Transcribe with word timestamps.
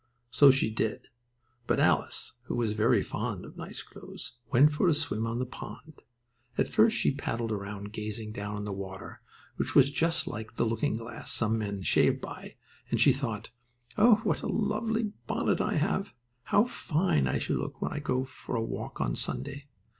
So 0.31 0.49
she 0.49 0.71
did, 0.71 1.09
but 1.67 1.79
Alice, 1.79 2.33
who 2.45 2.55
was 2.55 2.73
very 2.73 3.03
fond 3.03 3.45
of 3.45 3.55
nice 3.55 3.83
clothes, 3.83 4.37
went 4.51 4.71
for 4.71 4.87
a 4.87 4.95
swim 4.95 5.27
on 5.27 5.37
the 5.37 5.45
pond. 5.45 6.01
At 6.57 6.67
first 6.67 6.97
she 6.97 7.11
paddled 7.13 7.51
around, 7.51 7.93
gazing 7.93 8.31
down 8.31 8.57
in 8.57 8.63
the 8.63 8.71
water, 8.73 9.21
which 9.57 9.75
was 9.75 9.91
just 9.91 10.25
like 10.25 10.55
the 10.55 10.65
looking 10.65 10.97
glass 10.97 11.31
some 11.31 11.59
men 11.59 11.83
shave 11.83 12.19
by, 12.19 12.55
and 12.89 12.99
she 12.99 13.13
thought: 13.13 13.51
"Oh, 13.95 14.15
what 14.23 14.41
a 14.41 14.47
lovely 14.47 15.13
bonnet 15.27 15.61
I 15.61 15.75
have! 15.75 16.15
How 16.45 16.65
fine 16.65 17.27
I 17.27 17.37
shall 17.37 17.57
look 17.57 17.79
when 17.79 17.91
I 17.93 17.99
go 17.99 18.23
for 18.25 18.55
a 18.55 18.63
walk 18.63 18.99
on 18.99 19.15
Sunday!" 19.15 19.67